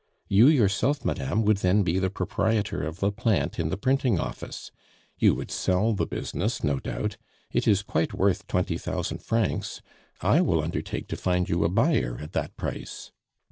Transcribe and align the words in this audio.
You 0.27 0.47
yourself, 0.47 1.05
madame, 1.05 1.43
would 1.45 1.57
then 1.57 1.83
be 1.83 1.99
the 1.99 2.09
proprietor 2.09 2.81
of 2.81 3.01
the 3.01 3.11
plant 3.11 3.59
in 3.59 3.69
the 3.69 3.77
printing 3.77 4.19
office. 4.19 4.71
You 5.19 5.35
would 5.35 5.51
sell 5.51 5.93
the 5.93 6.07
business, 6.07 6.63
no 6.63 6.79
doubt; 6.79 7.17
it 7.51 7.67
is 7.67 7.83
quite 7.83 8.11
worth 8.11 8.47
twenty 8.47 8.79
thousand 8.79 9.19
francs. 9.19 9.83
I 10.19 10.41
will 10.41 10.63
undertake 10.63 11.07
to 11.09 11.15
find 11.15 11.47
you 11.47 11.63
a 11.63 11.69
buyer 11.69 12.17
at 12.19 12.33
that 12.33 12.57
price. 12.57 13.11